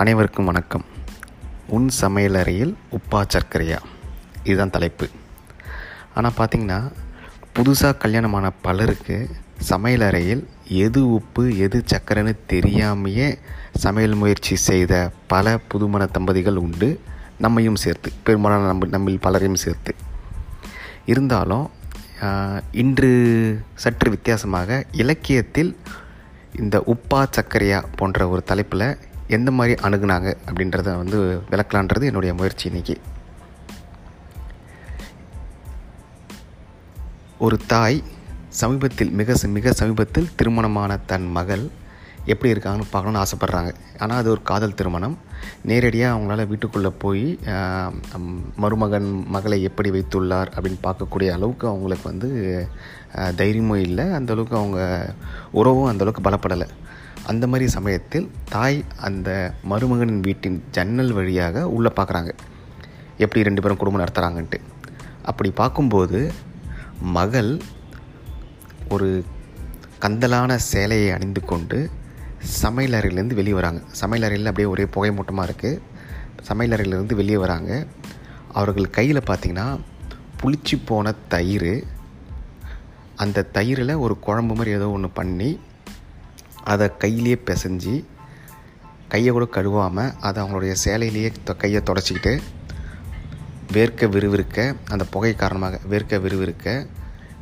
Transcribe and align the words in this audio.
அனைவருக்கும் 0.00 0.44
வணக்கம். 0.44 0.84
உன் 1.68 1.88
சமையலறையில் 2.00 2.72
உப்பா 2.96 3.18
சர்க்கரையா? 3.32 3.78
இதுதான் 4.44 4.70
தலைப்பு. 4.70 5.08
ஆனால் 6.14 6.32
பார்த்தீங்கன்னா 6.36 6.78
புதுசாக 7.54 7.96
கல்யாணமான 7.96 8.50
பலருக்கு 8.62 9.16
சமையலறையில் 9.70 10.44
எது 10.84 11.00
உப்பு 11.12 11.58
எது 11.58 11.82
சர்க்கரைன்னு 11.92 12.34
தெரியாமையே 12.52 13.28
சமையல் 13.74 14.14
முயற்சி 14.14 14.56
செய்த 14.68 15.10
பல 15.26 15.58
புதுமண 15.68 16.06
தம்பதிகள் 16.06 16.62
உண்டு. 16.64 17.00
நம்மையும் 17.38 17.82
சேர்த்து 17.84 18.12
பெரும்பாலான 18.22 18.66
நம்ம 18.66 18.86
நம்மில் 18.86 19.20
பலரையும் 19.20 19.62
சேர்த்து. 19.66 19.94
இருந்தாலும் 21.06 21.70
இன்று 22.72 23.12
சற்று 23.74 24.10
வித்தியாசமாக 24.10 24.84
இலக்கியத்தில் 24.92 25.76
இந்த 26.58 26.82
உப்பா 26.86 27.22
சர்க்கரையா 27.36 27.84
போன்ற 27.96 28.28
ஒரு 28.28 28.44
தலைப்பில் 28.44 28.88
எந்த 29.30 29.50
மாதிரி 29.50 29.82
அணுகுனாங்க 29.82 30.34
அப்படின்றத 30.46 30.96
வந்து 30.96 31.42
விளக்கலான்றது 31.50 32.02
என்னுடைய 32.02 32.34
முயற்சி 32.34 32.66
இன்னைக்கு. 32.66 33.00
ஒரு 37.38 37.58
தாய் 37.66 38.02
சமீபத்தில் 38.48 39.10
மிக 39.10 39.32
ச- 39.32 39.48
மிக 39.48 39.72
சமீபத்தில் 39.72 40.28
திருமணமான 40.34 40.96
தன் 40.96 41.30
மகள் 41.30 41.70
எப்படி 42.24 42.52
இருக்காங்கன்னு 42.52 42.82
பார்க்கணுன்னு 42.92 43.22
ஆசைப்பட்றாங்க. 43.22 43.74
ஆனால் 43.98 44.16
அது 44.16 44.30
ஒரு 44.30 44.42
காதல் 44.42 44.74
திருமணம். 44.74 45.18
நேரடியாக 45.62 46.20
அவங்களால 46.20 46.46
வீட்டுக்குள்ளே 46.46 46.88
போய் 46.88 47.38
மருமகன் 48.56 49.24
மகளை 49.26 49.62
எப்படி 49.62 49.90
வைத்துள்ளார் 49.90 50.48
அப்படின்னு 50.60 50.78
பார்க்கக்கூடிய 50.82 51.30
அளவுக்கு 51.30 51.68
அவங்களுக்கு 51.68 52.08
வந்து 52.08 52.68
தைரியமும் 53.36 53.80
இல்லை. 53.80 54.04
அந்த 54.04 54.32
அளவுக்கு 54.32 54.56
அவங்க 54.56 55.14
உறவும் 55.52 55.88
அந்த 55.88 56.04
அளவுக்கு 56.04 56.30
பலப்படலை. 56.30 56.68
அந்த 57.26 57.46
மாதிரி 57.46 57.70
சமயத்தில் 57.70 58.30
தாய் 58.48 58.84
அந்த 58.96 59.54
மருமகனின் 59.70 60.20
வீட்டின் 60.20 60.64
ஜன்னல் 60.70 61.12
வழியாக 61.12 61.68
உள்ளே 61.68 61.90
பார்க்குறாங்க. 61.96 62.30
எப்படி 63.18 63.42
ரெண்டு 63.42 63.62
பேரும் 63.62 63.76
குடும்பம் 63.76 64.02
நடத்துகிறாங்கன்ட்டு 64.02 64.60
அப்படி 65.22 65.50
பார்க்கும்போது 65.50 66.32
மகள் 67.00 67.60
ஒரு 68.88 69.24
கந்தலான 70.00 70.56
சேலையை 70.56 71.10
அணிந்து 71.10 71.40
கொண்டு 71.40 71.90
சமையலறையிலேருந்து 72.62 73.34
வெளியே 73.34 73.52
வராங்க. 73.52 73.82
சமையலறையில் 74.00 74.46
அப்படியே 74.46 74.68
ஒரே 74.68 74.86
புகை 74.86 75.10
மூட்டமாக 75.10 75.50
இருக்குது 75.50 75.80
சமையலறையிலேருந்து 76.48 77.14
வெளியே 77.14 77.36
வராங்க. 77.36 77.86
அவர்கள் 78.52 78.90
கையில் 78.90 79.20
பார்த்தீங்கன்னா 79.20 79.78
புளிச்சு 80.42 80.76
போன 80.84 81.14
தயிர். 81.28 81.84
அந்த 83.16 83.42
தயிரில் 83.42 83.94
ஒரு 83.94 84.18
குழம்பு 84.18 84.54
மாதிரி 84.54 84.76
ஏதோ 84.76 84.90
ஒன்று 84.90 85.10
பண்ணி 85.10 85.58
அதை 86.64 86.96
கையிலேயே 86.96 87.40
பிசைஞ்சு 87.46 88.04
கையை 89.08 89.32
கூட 89.32 89.44
கழுவாமல் 89.44 90.14
அதை 90.20 90.42
அவங்களுடைய 90.42 90.76
சேலையிலேயே 90.84 91.32
தொ- 91.46 91.56
கையை 91.56 91.82
தொடச்சிக்கிட்டு 91.82 92.40
வேர்க்க 93.72 94.08
விறுவிறுக்க 94.08 94.76
அந்த 94.88 95.04
புகை 95.04 95.34
காரணமாக 95.34 95.80
வேர்க்க 95.90 96.20
விறுவிறுக்க 96.20 96.86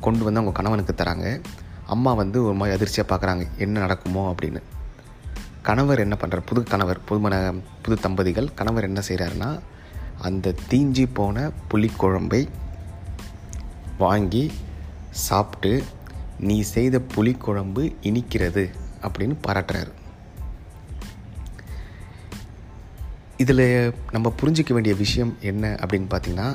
கொண்டு 0.00 0.24
வந்து 0.24 0.40
அவங்க 0.40 0.50
கணவனுக்கு 0.52 0.94
தராங்க. 0.96 1.40
அம்மா 1.86 2.12
வந்து 2.12 2.44
ஒரு 2.44 2.54
மாதிரி 2.54 2.76
அதிர்ச்சியாக 2.76 3.16
பார்க்குறாங்க 3.16 3.46
என்ன 3.58 3.80
நடக்குமோ 3.80 4.34
அப்படின்னு. 4.34 4.62
கணவர் 5.62 5.98
என்ன 5.98 6.16
பண்ணுறார் 6.20 6.46
புது 6.46 6.62
கணவர் 6.62 7.00
புதுமண 7.08 7.54
புது 7.82 8.00
தம்பதிகள் 8.00 8.54
கணவர் 8.54 8.82
என்ன 8.82 9.02
செய்கிறாருன்னா 9.08 9.60
அந்த 10.20 10.54
தீஞ்சி 10.70 11.08
போன 11.12 11.50
புளிக்குழம்பை 11.70 12.48
வாங்கி 13.98 14.52
சாப்பிட்டு 15.10 15.84
நீ 16.38 16.60
செய்த 16.60 17.00
புளிக்குழம்பு 17.14 17.94
இனிக்கிறது. 18.02 18.70
அப்படின்னு 19.08 19.36
பாராட்டுறாரு. 19.46 19.92
இதில் 23.42 23.66
நம்ம 24.12 24.32
புரிஞ்சிக்க 24.40 24.72
வேண்டிய 24.72 24.94
விஷயம் 24.94 25.32
என்ன 25.50 25.70
அப்படின்னு 25.84 26.08
பார்த்தீங்கன்னா 26.12 26.48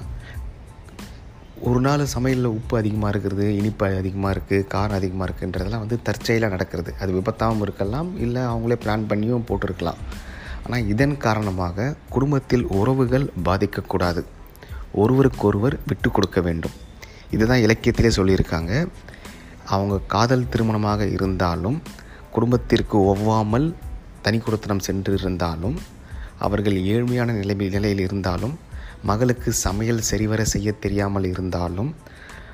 ஒரு 1.70 1.80
நாள் 1.86 2.04
சமையலில் 2.14 2.56
உப்பு 2.58 2.76
அதிகமாக 2.78 3.12
இருக்கிறது 3.14 3.46
இனிப்பு 3.56 3.86
அதிகமாக 4.02 4.34
இருக்குது 4.36 4.68
காரம் 4.74 4.98
அதிகமாக 5.00 5.26
இருக்குன்றதெல்லாம் 5.30 5.84
வந்து 5.84 5.98
தற்செயலாக 6.02 6.54
நடக்கிறது. 6.56 6.92
அது 7.00 7.12
விபத்தாகவும் 7.18 7.62
இருக்கலாம் 7.62 8.10
இல்லை 8.26 8.42
அவங்களே 8.52 8.78
பிளான் 8.84 9.08
பண்ணியும் 9.10 9.48
போட்டிருக்கலாம். 9.50 10.00
ஆனால் 10.66 10.88
இதன் 10.94 11.16
காரணமாக 11.26 11.96
குடும்பத்தில் 12.10 12.66
உறவுகள் 12.80 13.26
பாதிக்கக்கூடாது. 13.44 14.24
ஒருவருக்கொருவர் 15.02 15.76
விட்டு 15.86 16.12
கொடுக்க 16.12 16.42
வேண்டும். 16.42 16.78
இதுதான் 17.36 17.64
இலக்கியத்திலே 17.66 18.12
சொல்லியிருக்காங்க. 18.20 18.74
அவங்க 19.66 19.96
காதல் 20.08 20.50
திருமணமாக 20.54 21.12
இருந்தாலும் 21.16 21.82
குடும்பத்திற்கு 22.32 22.98
ஒவ்வாமல் 22.98 23.74
தனி 24.22 24.38
குடுத்தனம் 24.38 24.80
சென்று 24.80 25.14
இருந்தாலும் 25.14 25.78
அவர்கள் 26.40 26.74
ஏழ்மையான 26.74 27.32
நிலைமை 27.32 27.70
நிலையில் 27.70 28.00
இருந்தாலும் 28.00 28.60
மகளுக்கு 29.04 29.52
சமையல் 29.52 30.02
சரிவர 30.02 30.46
செய்ய 30.46 30.72
தெரியாமல் 30.72 31.24
இருந்தாலும் 31.24 31.96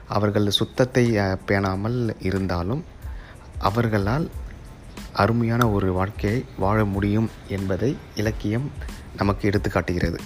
அவர்கள் 0.07 0.49
சுத்தத்தை 0.49 1.17
பேணாமல் 1.47 2.15
இருந்தாலும் 2.19 2.83
அவர்களால் 3.59 4.29
அருமையான 5.13 5.69
ஒரு 5.69 5.93
வாழ்க்கையை 5.93 6.45
வாழ 6.59 6.85
முடியும் 6.85 7.29
என்பதை 7.47 7.97
இலக்கியம் 8.15 8.71
நமக்கு 9.17 9.49
எடுத்துக்காட்டுகிறது 9.49 10.19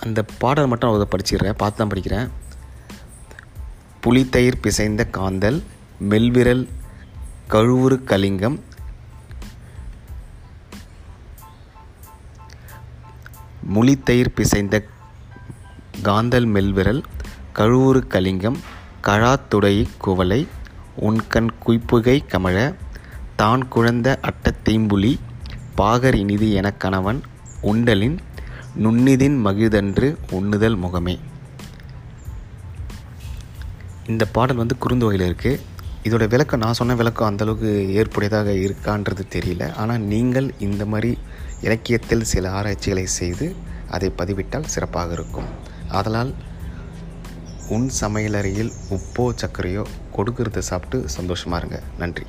அந்த 0.00 0.24
பாடல் 0.38 0.66
மட்டும் 0.66 0.92
அதை 0.94 1.06
படிச்சிடுறேன் 1.10 1.52
பார்த்து 1.52 1.78
தான் 1.78 1.88
படிக்கிறேன். 1.88 2.28
புலித்தயிர் 4.00 4.60
பிசைந்த 4.60 5.06
காந்தல் 5.12 5.62
மெல்விரல் 6.08 6.68
கழுவுரு 7.48 8.04
கலிங்கம். 8.04 8.60
முளித்தயிர் 13.74 14.32
பிசைந்த 14.34 14.84
காந்தல் 16.02 16.46
மெல்விரல். 16.46 17.02
கழுவுரு 17.54 18.06
கலிங்கம். 18.06 18.58
கழாத்துடை 19.02 19.86
குவளை. 19.98 20.46
உன்கண் 20.96 21.52
குய்ப்புகை 21.66 22.16
கமழ. 22.26 22.74
தான் 23.36 23.68
குழந்த 23.74 24.16
அட்டத்தீம்புலி 24.22 25.18
பாகர் 25.74 26.16
இனிது 26.16 26.52
என 26.52 26.70
கணவன். 26.70 27.22
உண்டலின் 27.60 28.18
நுண்ணிதின் 28.82 29.36
மகிழ்தன்று 29.44 30.16
உண்ணுதல் 30.30 30.76
முகமே. 30.76 31.18
இந்த 34.06 34.24
பாடல் 34.26 34.56
வந்து 34.56 34.76
குறுந்தொகையில் 34.78 35.28
இருக்குது 35.30 35.60
இதோட 36.06 36.28
விளக்கம் 36.28 36.60
நான் 36.60 36.72
சொன்ன 36.72 36.94
விளக்கம் 36.94 37.28
அந்தளவுக்கு 37.30 37.70
ஏற்புடையதாக 38.00 38.50
இருக்கான்றது 38.64 39.22
தெரியல. 39.34 39.74
ஆனால் 39.74 40.00
நீங்கள் 40.00 40.48
இந்த 40.58 40.86
மாதிரி 40.86 41.18
இலக்கியத்தில் 41.60 42.24
சில 42.24 42.50
ஆராய்ச்சிகளை 42.50 43.06
செய்து 43.06 43.46
அதை 43.88 44.08
பதிவிட்டால் 44.10 44.66
சிறப்பாக 44.66 45.12
இருக்கும். 45.12 45.48
அதனால் 45.88 46.34
உன் 47.68 47.90
சமையலறையில் 48.00 48.72
உப்போ 48.90 49.26
சர்க்கரையோ 49.42 49.84
கொடுக்கறத 50.16 50.58
சாப்பிட்டு 50.58 51.08
சந்தோஷமாக 51.08 51.64
இருங்க. 51.64 51.82
நன்றி. 51.98 52.26